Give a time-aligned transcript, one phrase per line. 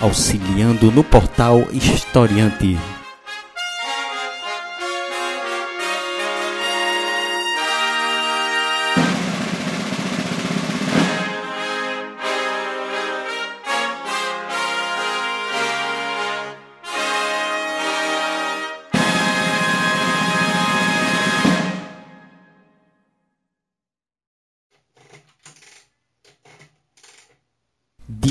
[0.00, 2.97] auxiliando no portal Historiante.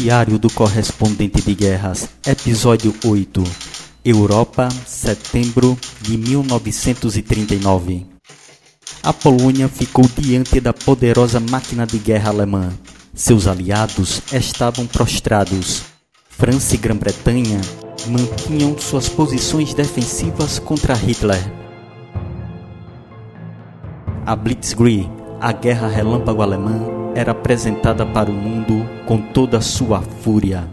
[0.08, 3.44] Diário do Correspondente de Guerras, Episódio 8
[4.06, 8.06] Europa, setembro de 1939
[9.04, 12.72] A Polônia ficou diante da poderosa máquina de guerra alemã.
[13.14, 15.84] Seus aliados estavam prostrados.
[16.30, 17.60] França e Grã-Bretanha
[18.08, 21.52] mantinham suas posições defensivas contra Hitler.
[24.26, 25.10] A Blitzkrieg,
[25.42, 26.80] a guerra relâmpago alemã,
[27.14, 28.77] era apresentada para o mundo
[29.08, 30.68] com toda a sua fúria.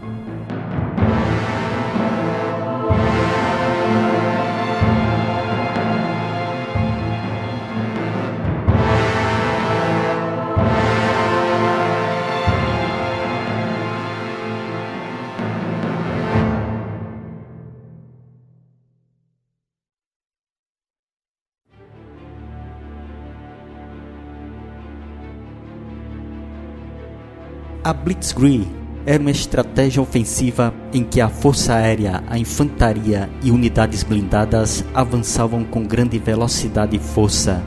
[27.85, 28.65] A Blitzkrieg
[29.05, 35.63] era uma estratégia ofensiva em que a força aérea, a infantaria e unidades blindadas avançavam
[35.63, 37.61] com grande velocidade e força,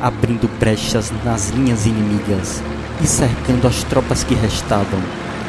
[0.00, 2.62] abrindo brechas nas linhas inimigas
[3.02, 5.00] e cercando as tropas que restavam,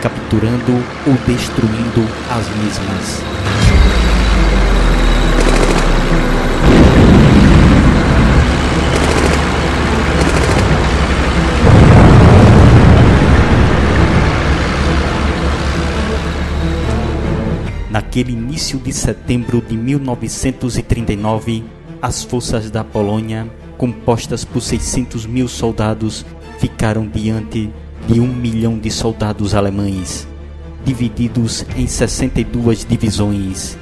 [0.02, 2.02] capturando ou destruindo
[2.32, 3.67] as mesmas.
[17.98, 21.64] Naquele início de setembro de 1939,
[22.00, 26.24] as forças da Polônia, compostas por 600 mil soldados,
[26.60, 27.74] ficaram diante
[28.08, 30.28] de um milhão de soldados alemães,
[30.86, 33.76] divididos em 62 divisões.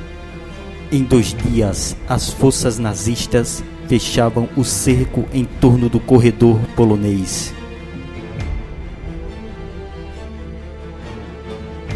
[0.90, 7.54] Em dois dias, as forças nazistas fechavam o cerco em torno do corredor polonês.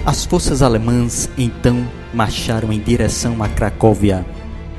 [0.06, 4.25] As forças alemãs então marcharam em direção a Cracóvia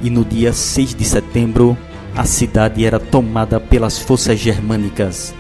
[0.03, 1.77] e no dia 6 de setembro
[2.17, 5.35] a cidade era tomada pelas forças germânicas.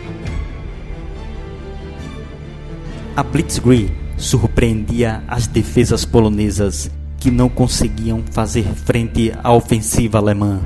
[3.17, 10.61] A Blitzkrieg surpreendia as defesas polonesas que não conseguiam fazer frente à ofensiva alemã.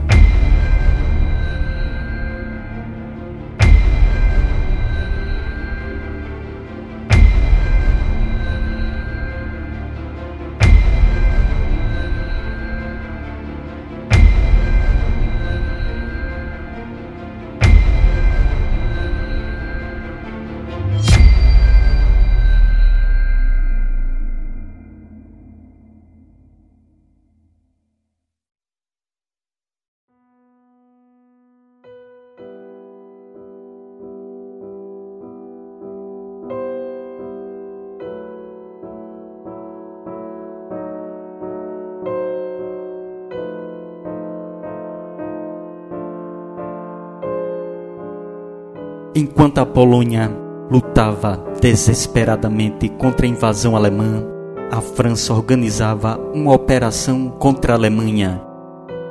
[49.74, 50.30] Polônia
[50.70, 54.24] lutava desesperadamente contra a invasão alemã,
[54.70, 58.40] a França organizava uma operação contra a Alemanha.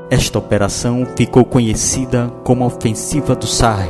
[0.09, 3.89] Esta operação ficou conhecida como a Ofensiva do Saar,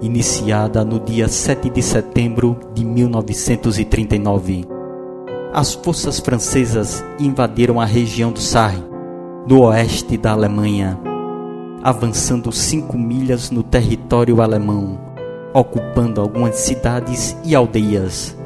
[0.00, 4.64] iniciada no dia 7 de setembro de 1939.
[5.52, 8.78] As forças francesas invadiram a região do Saar,
[9.44, 10.96] no oeste da Alemanha,
[11.82, 15.03] avançando cinco milhas no território alemão,
[15.54, 18.36] ocupando algumas cidades e aldeias.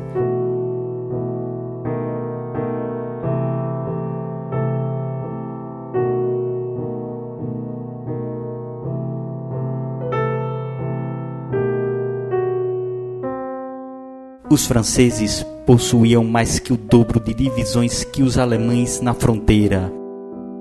[14.50, 19.92] Os franceses possuíam mais que o dobro de divisões que os alemães na fronteira,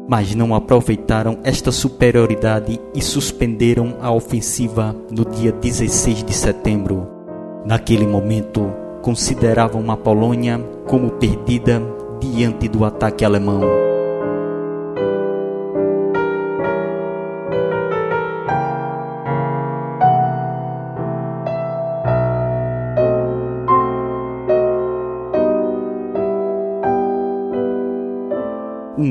[0.07, 7.07] mas não aproveitaram esta superioridade e suspenderam a ofensiva no dia 16 de setembro.
[7.65, 8.71] Naquele momento,
[9.01, 11.81] consideravam a Polônia como perdida
[12.19, 13.62] diante do ataque alemão.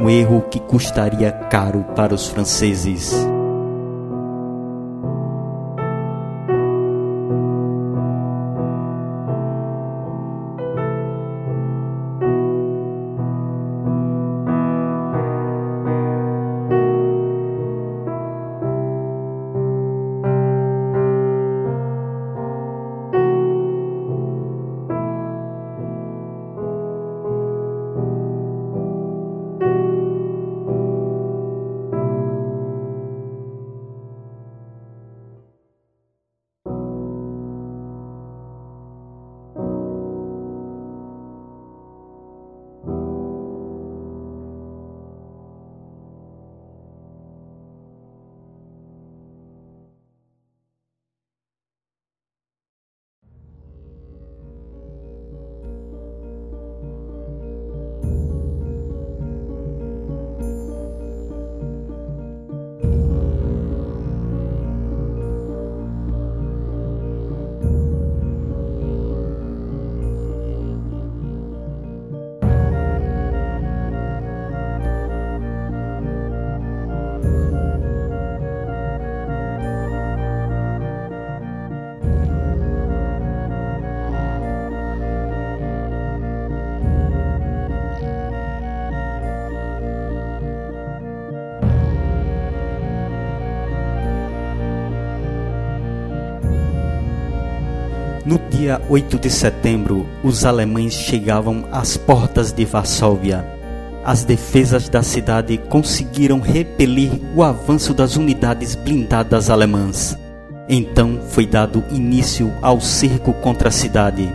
[0.07, 3.13] Um erro que custaria caro para os franceses.
[98.57, 103.45] Dia 8 de setembro, os alemães chegavam às portas de Varsóvia.
[104.03, 110.17] As defesas da cidade conseguiram repelir o avanço das unidades blindadas alemãs.
[110.69, 114.33] Então foi dado início ao cerco contra a cidade,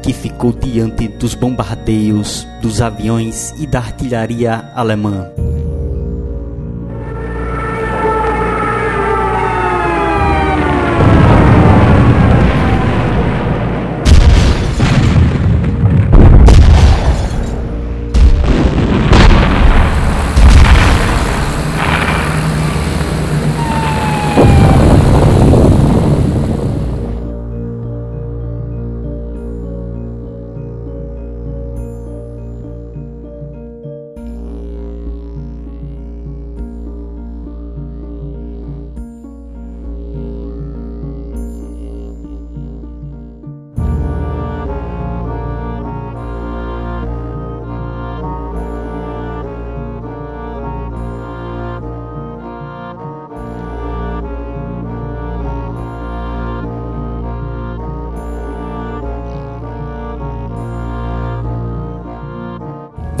[0.00, 5.28] que ficou diante dos bombardeios dos aviões e da artilharia alemã.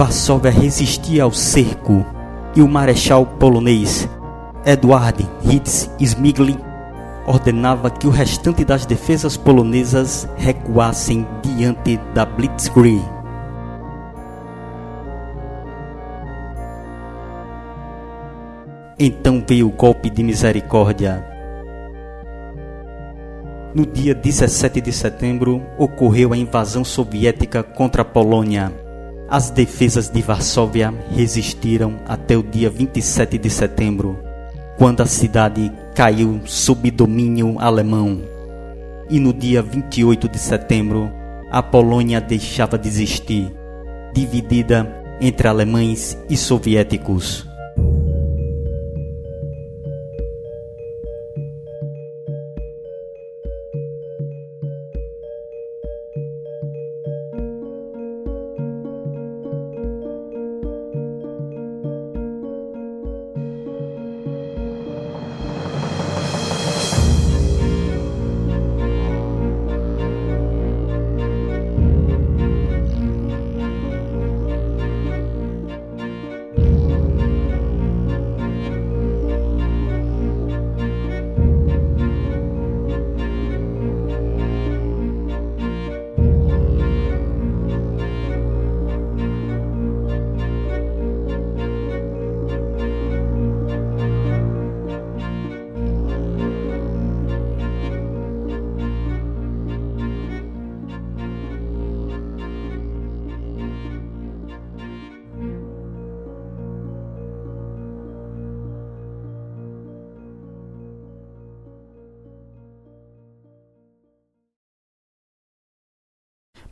[0.00, 2.06] Varsóvia resistia ao cerco
[2.56, 4.08] e o marechal polonês
[4.64, 6.56] Edward Hitz Smigli
[7.26, 13.04] ordenava que o restante das defesas polonesas recuassem diante da Blitzkrieg.
[18.98, 21.22] Então veio o golpe de misericórdia.
[23.74, 28.88] No dia 17 de setembro ocorreu a invasão soviética contra a Polônia.
[29.30, 34.18] As defesas de Varsóvia resistiram até o dia 27 de setembro,
[34.76, 38.22] quando a cidade caiu sob domínio alemão.
[39.08, 41.12] E no dia 28 de setembro,
[41.48, 43.54] a Polônia deixava de existir,
[44.12, 44.84] dividida
[45.20, 47.49] entre alemães e soviéticos.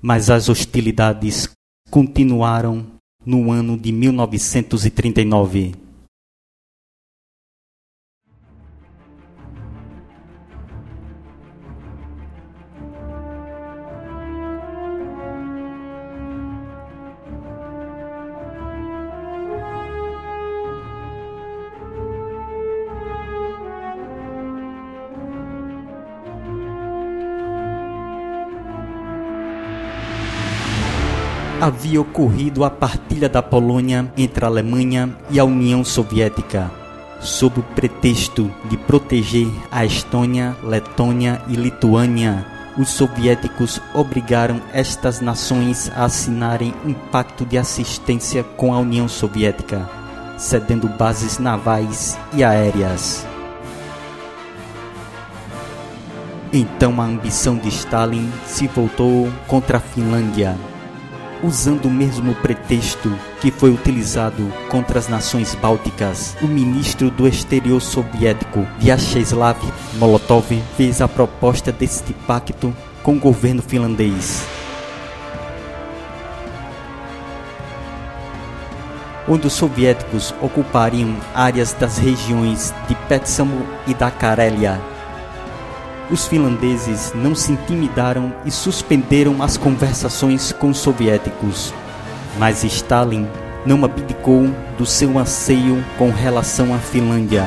[0.00, 1.48] Mas as hostilidades
[1.90, 2.86] continuaram
[3.24, 5.87] no ano de 1939.
[31.68, 36.70] Havia ocorrido a partilha da Polônia entre a Alemanha e a União Soviética,
[37.20, 42.44] sob o pretexto de proteger a Estônia, Letônia e Lituânia.
[42.78, 49.88] Os soviéticos obrigaram estas nações a assinarem um pacto de assistência com a União Soviética,
[50.38, 53.26] cedendo bases navais e aéreas.
[56.50, 60.56] Então a ambição de Stalin se voltou contra a Finlândia
[61.42, 67.80] usando o mesmo pretexto que foi utilizado contra as nações bálticas, o ministro do exterior
[67.80, 69.58] soviético Vyacheslav
[69.94, 74.46] Molotov fez a proposta deste pacto com o governo finlandês.
[79.28, 84.80] onde os soviéticos ocupariam áreas das regiões de Petsamo e da Carélia,
[86.10, 91.72] os finlandeses não se intimidaram e suspenderam as conversações com os soviéticos.
[92.38, 93.26] Mas Stalin
[93.66, 97.46] não abdicou do seu anseio com relação à Finlândia.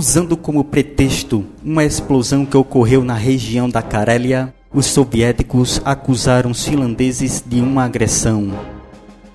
[0.00, 6.64] Usando como pretexto uma explosão que ocorreu na região da Carélia, os soviéticos acusaram os
[6.64, 8.50] finlandeses de uma agressão.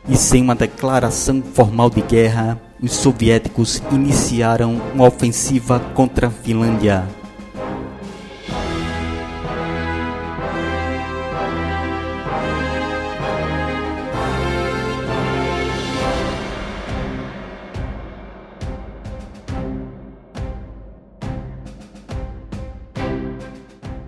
[0.10, 7.04] E sem uma declaração formal de guerra, os soviéticos iniciaram uma ofensiva contra a Finlândia.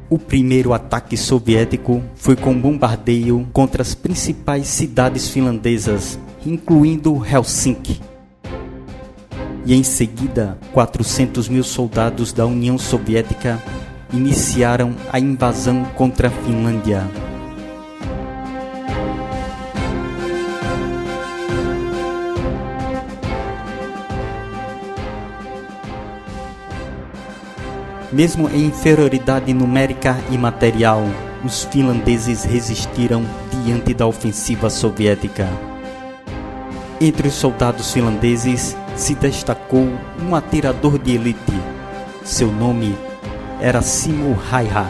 [0.09, 7.99] O primeiro ataque soviético foi com bombardeio contra as principais cidades finlandesas, incluindo Helsinki.
[9.65, 13.61] E em seguida, 400 mil soldados da União Soviética
[14.13, 17.05] iniciaram a invasão contra a Finlândia.
[28.11, 31.03] Mesmo em inferioridade numérica e material,
[31.43, 33.25] os finlandeses resistiram
[33.65, 35.47] diante da ofensiva soviética.
[37.01, 39.87] Entre os soldados finlandeses se destacou
[40.21, 41.53] um atirador de elite.
[42.23, 42.97] Seu nome
[43.59, 44.87] era Simo Haiha,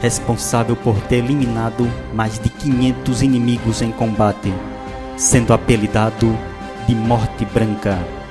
[0.00, 4.52] responsável por ter eliminado mais de 500 inimigos em combate,
[5.18, 6.34] sendo apelidado
[6.88, 8.21] de Morte Branca.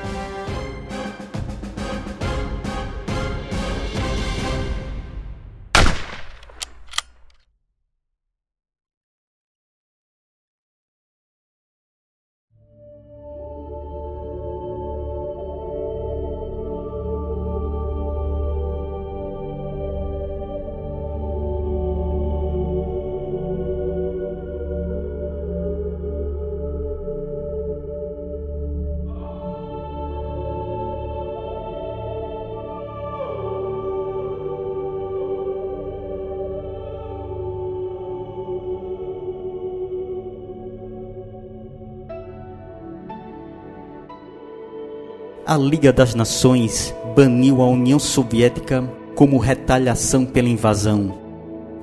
[45.51, 51.13] A Liga das Nações baniu a União Soviética como retaliação pela invasão.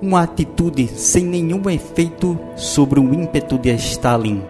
[0.01, 4.43] Uma atitude sem nenhum efeito sobre o ímpeto de Stalin.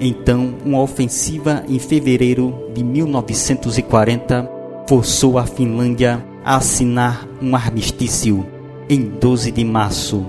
[0.00, 4.50] Então, uma ofensiva em fevereiro de 1940
[4.88, 8.59] forçou a Finlândia a assinar um armistício
[8.90, 10.26] em 12 de março,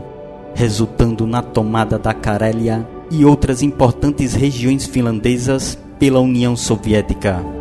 [0.54, 7.61] resultando na tomada da Carélia e outras importantes regiões finlandesas pela União Soviética.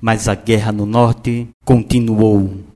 [0.00, 2.66] Mas a guerra no norte continuou.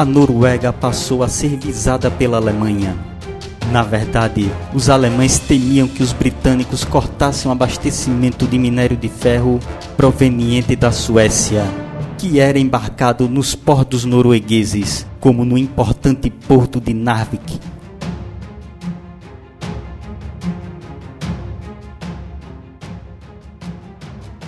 [0.00, 2.96] a Noruega passou a ser visada pela Alemanha.
[3.72, 9.60] Na verdade, os alemães temiam que os britânicos cortassem o abastecimento de minério de ferro
[9.96, 11.64] proveniente da Suécia,
[12.18, 17.60] que era embarcado nos portos noruegueses, como no importante porto de Narvik.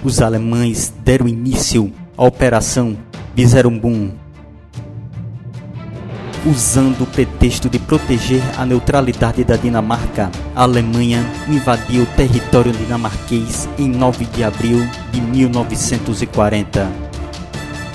[0.05, 2.99] Os alemães deram início à Operação
[3.37, 4.11] Bizerumbum,
[6.45, 13.69] Usando o pretexto de proteger a neutralidade da Dinamarca, a Alemanha invadiu o território dinamarquês
[13.79, 16.91] em 9 de abril de 1940.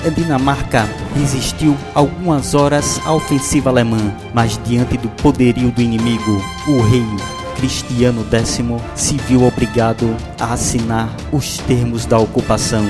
[0.05, 6.81] A Dinamarca resistiu algumas horas à ofensiva alemã, mas diante do poderio do inimigo, o
[6.83, 7.05] rei
[7.57, 8.61] Cristiano X
[8.95, 12.85] se viu obrigado a assinar os termos da ocupação.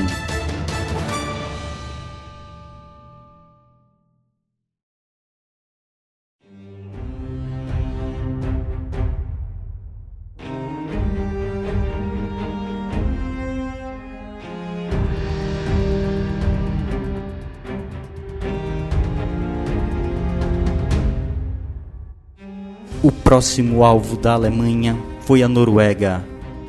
[23.07, 26.25] O próximo alvo da Alemanha foi a Noruega.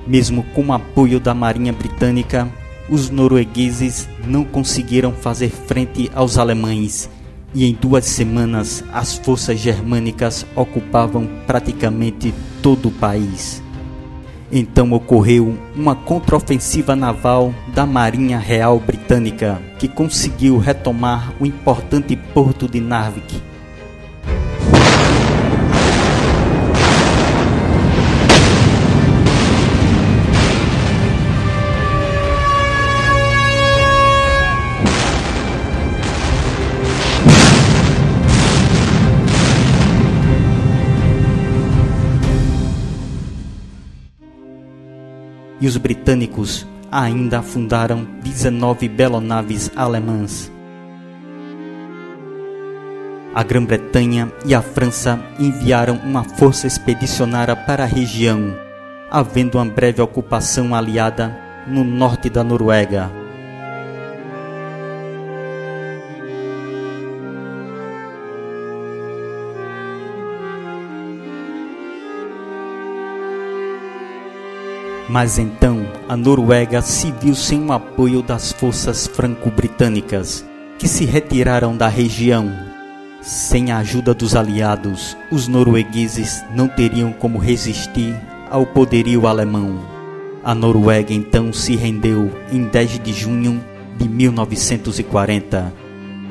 [0.06, 2.48] Mesmo com o apoio da Marinha Britânica,
[2.88, 7.10] os noruegueses não conseguiram fazer frente aos alemães
[7.52, 13.60] e em duas semanas as forças germânicas ocupavam praticamente todo o país.
[14.52, 22.68] Então ocorreu uma contraofensiva naval da Marinha Real Britânica, que conseguiu retomar o importante porto
[22.68, 23.57] de Narvik
[45.60, 50.50] e os britânicos ainda afundaram 19 belonaves alemãs.
[53.34, 58.56] A Grã-Bretanha e a França enviaram uma força expedicionária para a região,
[59.10, 63.17] havendo uma breve ocupação aliada no norte da Noruega.
[75.08, 80.44] Mas então a Noruega se viu sem o apoio das forças franco-britânicas,
[80.78, 82.52] que se retiraram da região.
[83.22, 88.14] Sem a ajuda dos aliados, os noruegueses não teriam como resistir
[88.50, 89.80] ao poderio alemão.
[90.44, 93.64] A Noruega então se rendeu em 10 de junho
[93.96, 95.72] de 1940.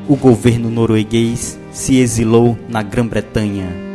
[0.07, 3.86] O governo norueguês se exilou na Grã-Bretanha.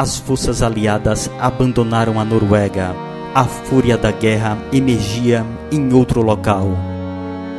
[0.00, 2.96] As forças aliadas abandonaram a Noruega.
[3.34, 6.70] A fúria da guerra emergia em outro local.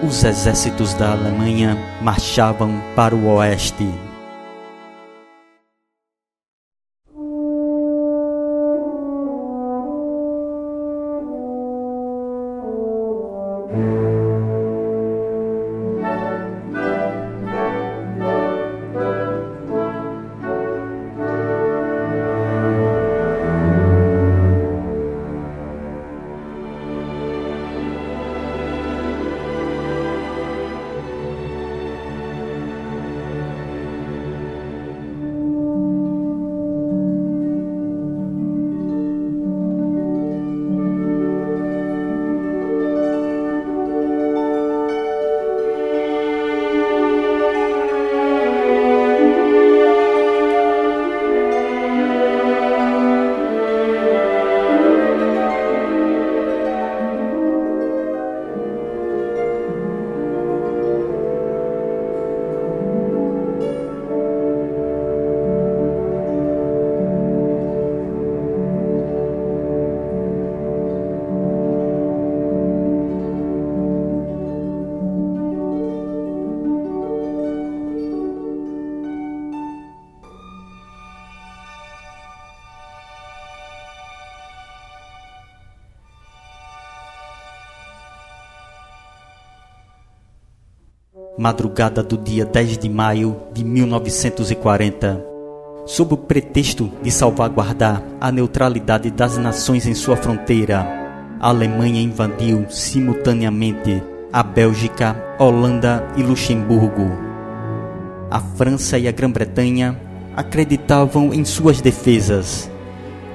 [0.03, 3.87] Os exércitos da Alemanha marchavam para o oeste.
[91.41, 95.25] Madrugada do dia 10 de maio de 1940.
[95.87, 100.85] Sob o pretexto de salvaguardar a neutralidade das nações em sua fronteira,
[101.39, 107.09] a Alemanha invadiu simultaneamente a Bélgica, Holanda e Luxemburgo.
[108.29, 109.99] A França e a Grã-Bretanha
[110.37, 112.69] acreditavam em suas defesas.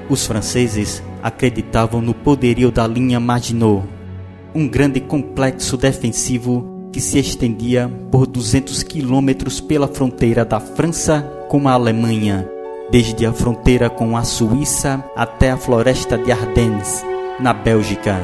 [0.08, 3.82] Os franceses acreditavam no poderio da linha Maginot,
[4.54, 11.68] um grande complexo defensivo que se estendia por 200 quilômetros pela fronteira da França com
[11.68, 12.48] a Alemanha,
[12.90, 17.04] desde a fronteira com a Suíça até a floresta de Ardennes,
[17.38, 18.18] na Bélgica.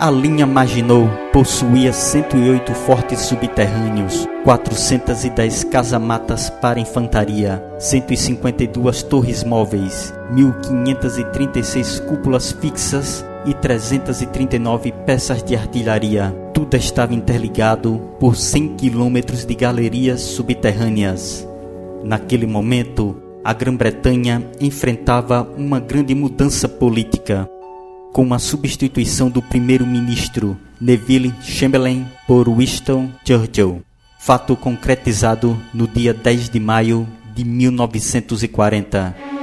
[0.00, 12.00] A linha Maginot possuía 108 fortes subterrâneos, 410 casamatas para infantaria, 152 torres móveis, 1536
[12.00, 16.34] cúpulas fixas e 339 peças de artilharia.
[16.52, 21.46] Tudo estava interligado por 100 quilômetros de galerias subterrâneas.
[22.02, 27.48] Naquele momento, a Grã-Bretanha enfrentava uma grande mudança política
[28.12, 33.82] com a substituição do primeiro-ministro Neville Chamberlain por Winston Churchill,
[34.20, 39.33] fato concretizado no dia 10 de maio de 1940.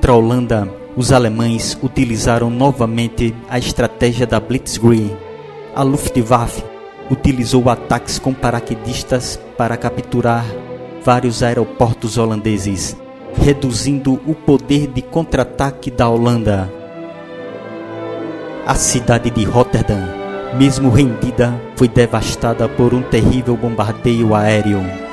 [0.00, 5.14] Contra a Holanda, os alemães utilizaram novamente a estratégia da Blitzkrieg.
[5.76, 6.64] A Luftwaffe
[7.10, 10.46] utilizou ataques com paraquedistas para capturar
[11.04, 12.96] vários aeroportos holandeses,
[13.34, 16.72] reduzindo o poder de contra-ataque da Holanda.
[18.66, 20.08] A cidade de Rotterdam,
[20.58, 25.09] mesmo rendida, foi devastada por um terrível bombardeio aéreo.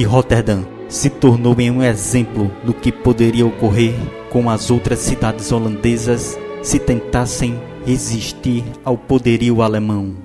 [0.00, 3.94] E Rotterdam se tornou em um exemplo do que poderia ocorrer
[4.30, 10.16] com as outras cidades holandesas se tentassem resistir ao poderio alemão.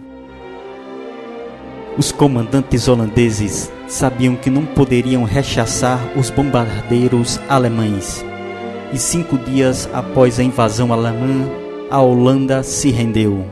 [1.97, 8.25] Os comandantes holandeses sabiam que não poderiam rechaçar os bombardeiros alemães,
[8.93, 11.49] e cinco dias após a invasão alemã,
[11.91, 13.45] a Holanda se rendeu.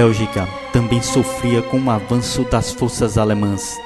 [0.00, 3.78] Bélgica também sofria com o avanço das forças alemãs.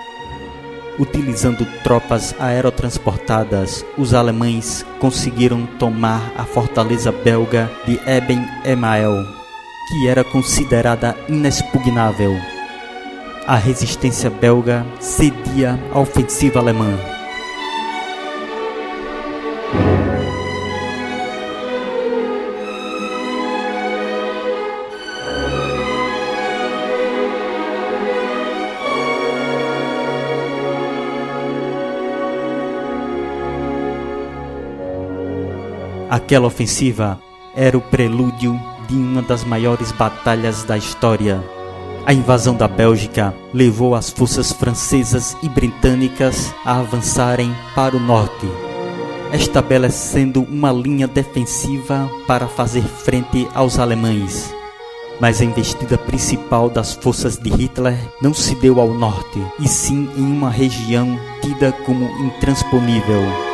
[0.96, 9.24] Utilizando tropas aerotransportadas, os alemães conseguiram tomar a fortaleza belga de Eben Emael,
[9.88, 12.32] que era considerada inexpugnável.
[13.44, 16.96] A resistência belga cedia à ofensiva alemã.
[36.24, 37.20] Aquela ofensiva
[37.54, 38.58] era o prelúdio
[38.88, 41.44] de uma das maiores batalhas da história.
[42.06, 48.48] A invasão da Bélgica levou as forças francesas e britânicas a avançarem para o norte,
[49.34, 54.50] estabelecendo uma linha defensiva para fazer frente aos alemães.
[55.20, 60.08] Mas a investida principal das forças de Hitler não se deu ao norte, e sim
[60.16, 63.53] em uma região tida como intransponível.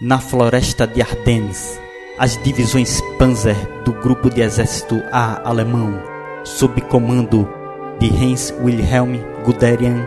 [0.00, 1.80] Na floresta de Ardennes,
[2.18, 5.98] as divisões Panzer do grupo de exército A alemão,
[6.44, 7.48] sob comando
[7.98, 10.06] de Heinz Wilhelm Guderian,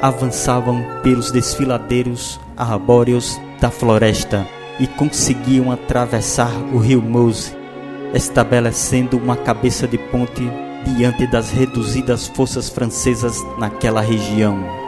[0.00, 4.46] avançavam pelos desfiladeiros arbóreos da floresta
[4.78, 7.56] e conseguiam atravessar o rio Meuse,
[8.12, 10.48] estabelecendo uma cabeça de ponte
[10.96, 14.83] diante das reduzidas forças francesas naquela região.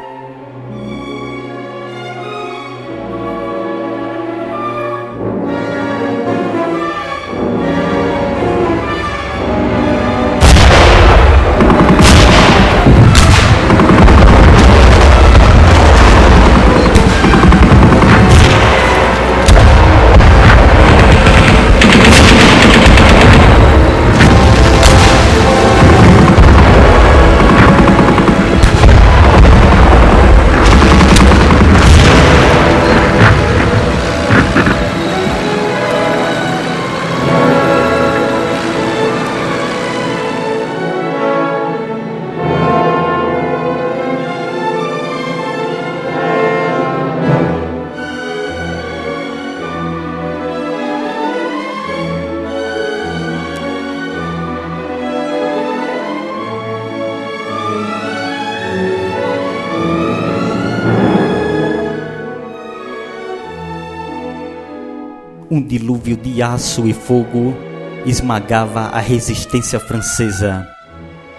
[65.56, 67.56] Um dilúvio de aço e fogo
[68.04, 70.68] esmagava a resistência francesa.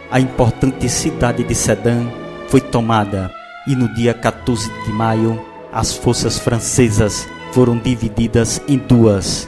[0.09, 2.07] A importante cidade de Sedan
[2.47, 3.31] foi tomada
[3.67, 5.39] e no dia 14 de maio
[5.71, 9.47] as forças francesas foram divididas em duas.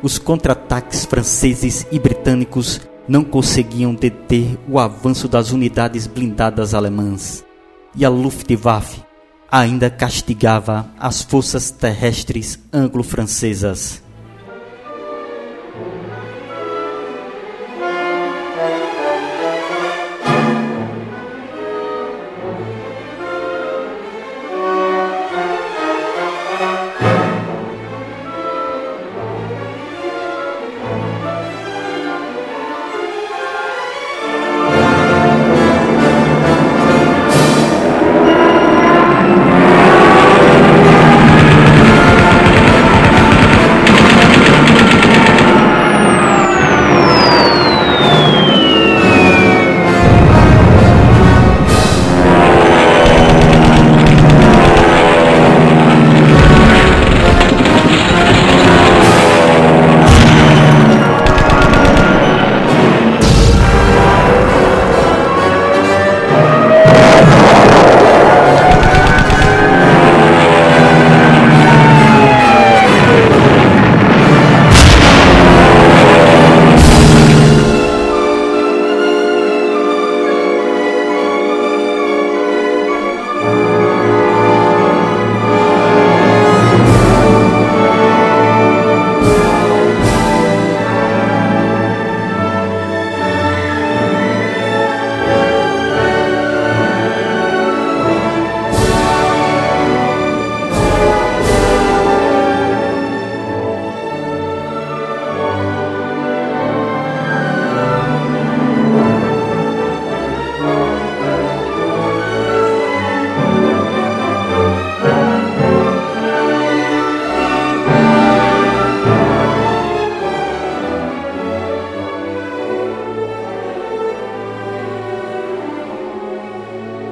[0.00, 7.44] Os contra-ataques franceses e britânicos não conseguiam deter o avanço das unidades blindadas alemãs.
[7.96, 9.07] E a Luftwaffe
[9.50, 14.02] ainda castigava as forças terrestres anglo-francesas.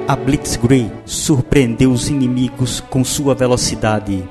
[0.07, 4.23] A Blitzkrieg surpreendeu os inimigos com sua velocidade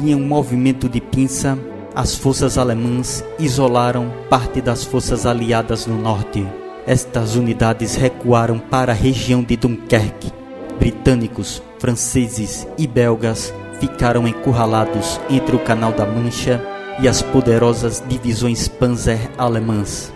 [0.00, 1.58] e, em um movimento de pinça,
[1.92, 6.46] as forças alemãs isolaram parte das forças aliadas no norte.
[6.86, 10.30] Estas unidades recuaram para a região de Dunkerque.
[10.78, 16.64] Britânicos, franceses e belgas ficaram encurralados entre o Canal da Mancha
[17.00, 20.12] e as poderosas divisões panzer alemãs.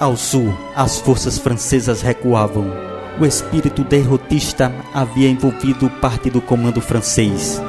[0.00, 7.60] Ao sul, as forças francesas recuavam o espírito derrotista havia envolvido parte do comando francês.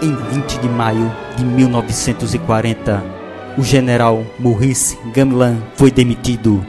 [0.00, 3.04] Em 20 de maio de 1940,
[3.56, 6.64] o general Maurice Gamelin foi demitido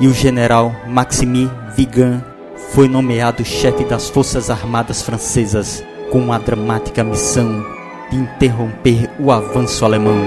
[0.00, 2.22] e o general Maxime Vigan
[2.70, 7.64] foi nomeado chefe das Forças Armadas Francesas com a dramática missão
[8.10, 10.18] de interromper o avanço alemão.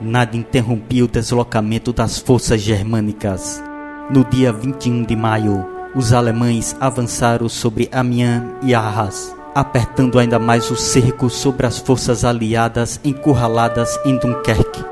[0.00, 3.62] Nada interrompia o deslocamento das forças germânicas.
[4.10, 10.70] No dia 21 de maio, os alemães avançaram sobre Amiens e Arras, apertando ainda mais
[10.70, 14.84] o cerco sobre as forças aliadas encurraladas em Dunkerque.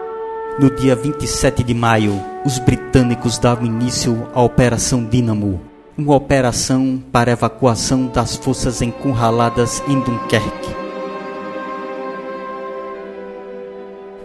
[0.58, 5.60] No dia 27 de maio, os britânicos davam início à Operação Dínamo,
[5.96, 10.81] uma operação para evacuação das forças encurraladas em Dunkerque.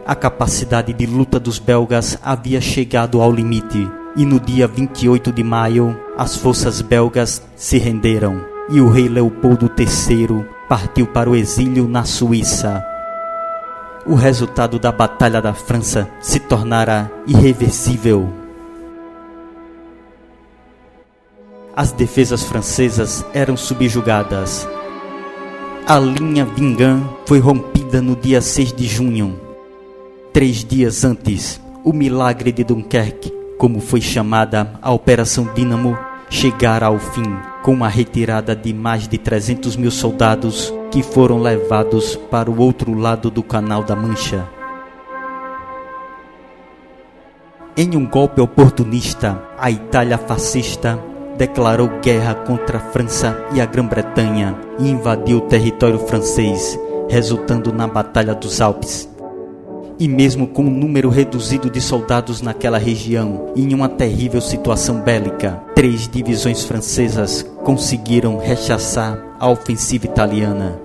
[0.08, 5.44] A capacidade de luta dos belgas havia chegado ao limite, e no dia 28 de
[5.44, 11.90] maio, as forças belgas se renderam e o rei Leopoldo III partiu para o exílio
[11.90, 12.82] na Suíça.
[14.06, 18.32] O resultado da Batalha da França se tornara irreversível.
[21.76, 24.66] As defesas francesas eram subjugadas.
[25.86, 29.47] A linha Vingan foi rompida no dia 6 de junho.
[30.38, 35.98] Três dias antes, o milagre de Dunkerque, como foi chamada a Operação Dínamo,
[36.30, 37.24] chegara ao fim
[37.64, 42.94] com a retirada de mais de 300 mil soldados que foram levados para o outro
[42.94, 44.48] lado do Canal da Mancha.
[47.76, 51.04] Em um golpe oportunista, a Itália fascista
[51.36, 56.80] declarou guerra contra a França e a Grã-Bretanha e invadiu o território francês,
[57.10, 59.17] resultando na Batalha dos Alpes
[60.00, 65.62] e mesmo com um número reduzido de soldados naquela região, em uma terrível situação bélica,
[65.74, 70.80] três divisões francesas conseguiram rechaçar a ofensiva italiana.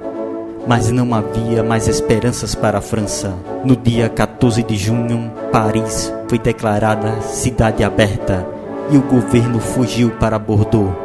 [0.66, 3.34] Mas não havia mais esperanças para a França.
[3.64, 8.46] No dia 14 de junho, Paris foi declarada cidade aberta
[8.90, 10.96] e o governo fugiu para Bordeaux.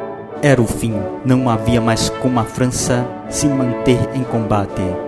[0.42, 0.94] Era o fim,
[1.26, 5.07] não havia mais como a França se manter em combate.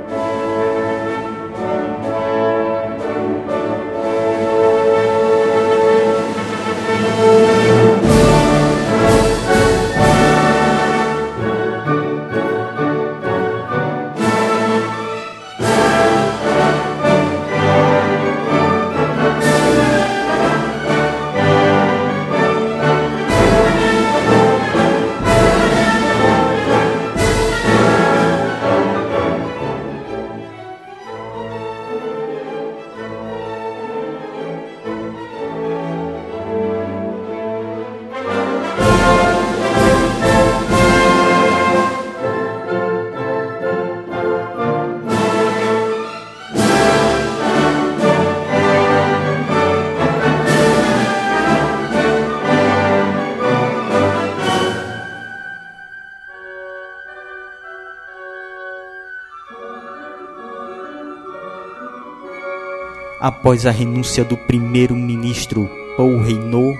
[63.20, 66.74] Após a renúncia do primeiro-ministro Paul Reynaud,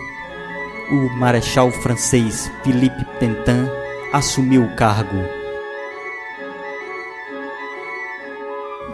[0.90, 3.68] o marechal francês Philippe Pétain
[4.14, 5.18] assumiu o cargo.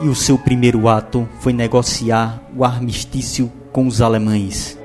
[0.01, 4.75] E o seu primeiro ato foi negociar o armistício com os alemães.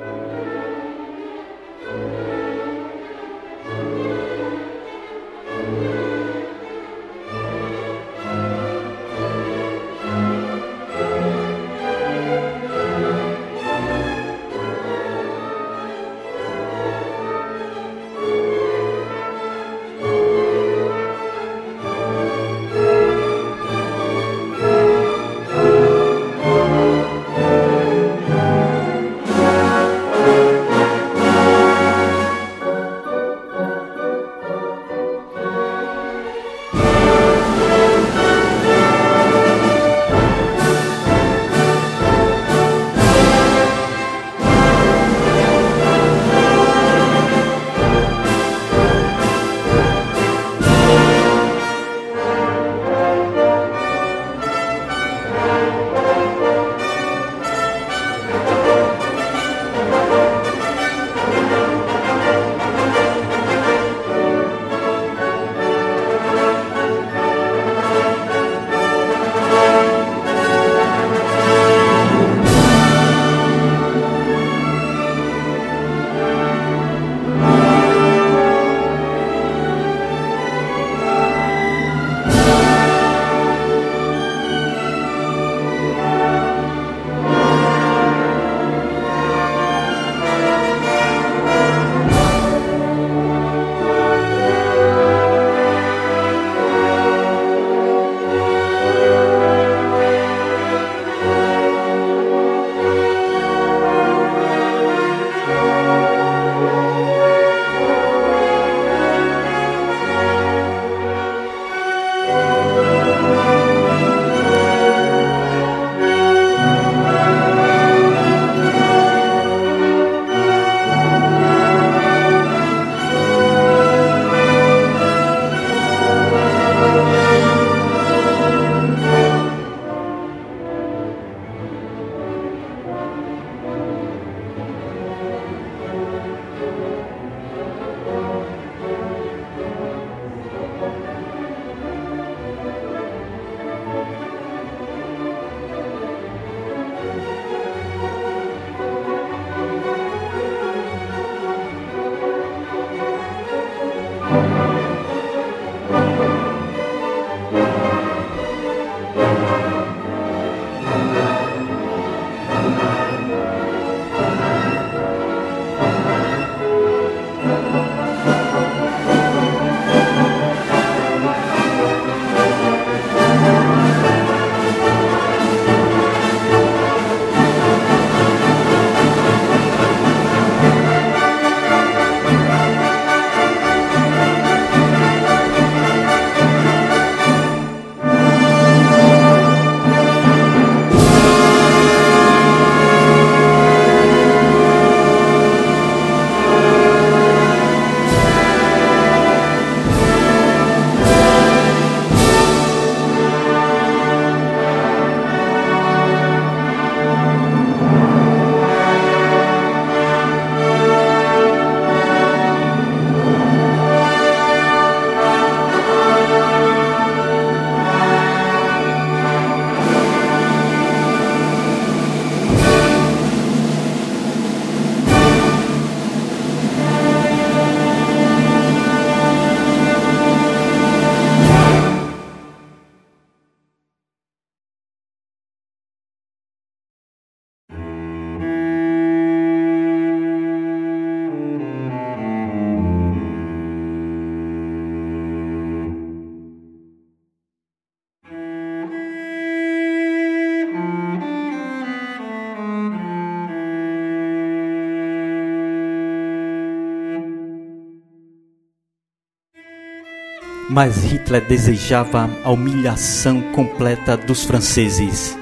[260.73, 265.37] Mas Hitler desejava a humilhação completa dos franceses.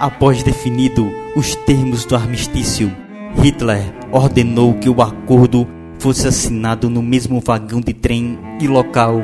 [0.00, 2.92] Após definido os termos do armistício,
[3.40, 5.64] Hitler ordenou que o acordo
[6.00, 9.22] fosse assinado no mesmo vagão de trem e local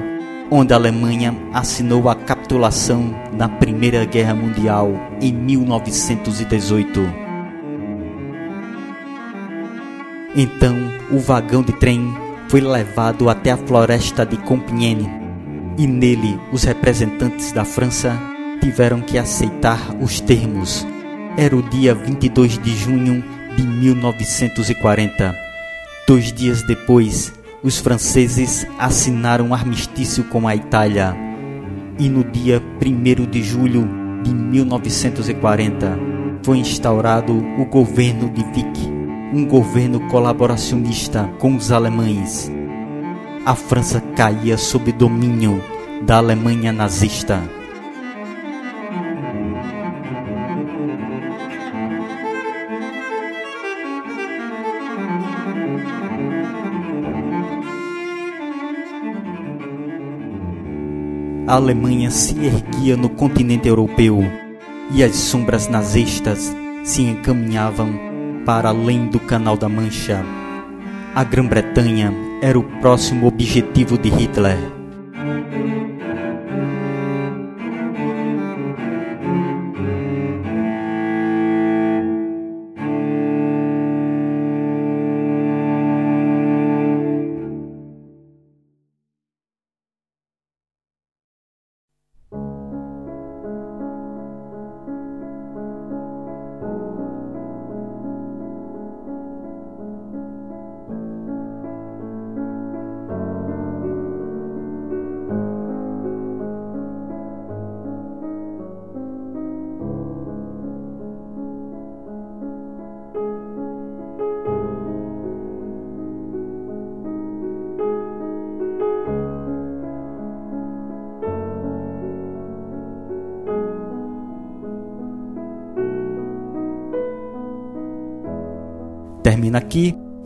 [0.53, 7.01] onde a Alemanha assinou a capitulação na Primeira Guerra Mundial em 1918.
[10.37, 10.77] Então,
[11.11, 12.15] o vagão de trem
[12.49, 15.20] foi levado até a floresta de Compiègne
[15.81, 18.21] e nele os representantes da França
[18.61, 20.87] tiveram que aceitar os termos.
[21.39, 23.25] Era o dia 22 de junho
[23.57, 25.35] de 1940.
[26.07, 31.17] Dois dias depois, os franceses assinaram um armistício com a Itália.
[31.99, 33.89] E no dia 1 de julho
[34.23, 35.99] de 1940
[36.43, 38.87] foi instaurado o governo de Vichy,
[39.33, 42.53] um governo colaboracionista com os alemães.
[43.47, 45.65] A França caía sob domínio
[46.03, 47.43] da Alemanha nazista.
[61.47, 64.23] a Alemanha se erguia no continente europeu
[64.93, 66.55] e as sombras nazistas
[66.85, 67.99] se encaminhavam
[68.45, 70.23] para além do Canal da Mancha.
[71.15, 74.80] A Grã-Bretanha era o próximo objetivo de Hitler.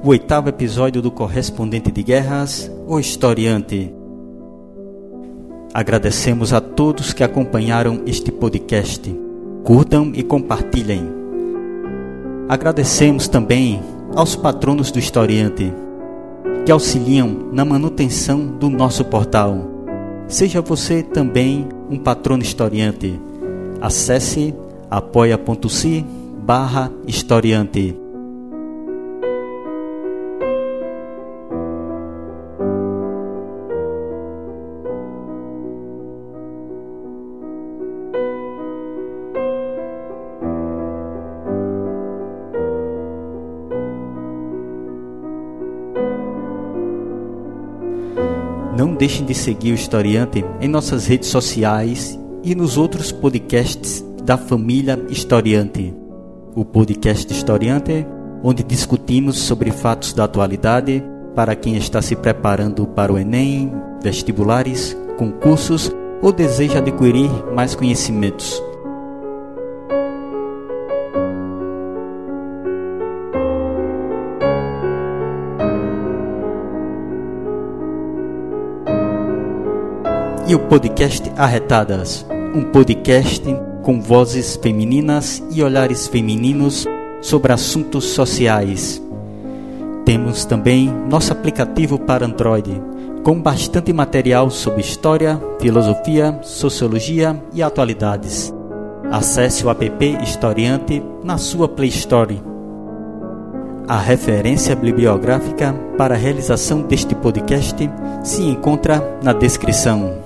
[0.05, 3.91] O oitavo episódio do Correspondente de Guerras, o Historiante.
[5.73, 9.11] Agradecemos a todos que acompanharam este podcast.
[9.65, 11.09] Curtam e compartilhem.
[12.51, 13.81] Agradecemos também
[14.15, 15.73] aos patronos do Historiante,
[16.67, 19.57] que auxiliam na manutenção do nosso portal.
[20.29, 23.19] Seja você também um patrono historiante.
[23.81, 24.55] Acesse
[24.91, 26.05] apoia.se
[26.45, 28.04] barra historiante.
[48.95, 54.39] Não deixem de seguir o Historiante em nossas redes sociais e nos outros podcasts da
[54.39, 55.93] família Historiante.
[56.55, 58.07] O podcast Historiante,
[58.41, 61.03] onde discutimos sobre fatos da atualidade
[61.35, 65.91] para quem está se preparando para o Enem, vestibulares, concursos
[66.23, 68.63] ou deseja adquirir mais conhecimentos.
[80.47, 83.43] E o podcast Arretadas, um podcast
[83.83, 86.87] com vozes femininas e olhares femininos
[87.23, 89.03] sobre assuntos sociais.
[90.05, 92.83] Temos também nosso aplicativo para Android,
[93.23, 98.53] com bastante material sobre história, filosofia, sociologia e atualidades.
[99.11, 102.43] Acesse o app Historiante na sua Play Store.
[103.89, 107.77] A referência bibliográfica para a realização deste podcast
[108.23, 110.24] se encontra na descrição.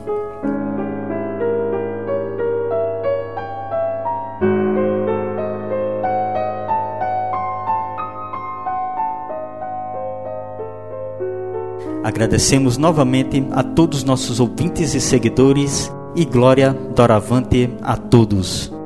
[12.19, 18.77] Agradecemos novamente a todos nossos ouvintes e seguidores e glória doravante a todos.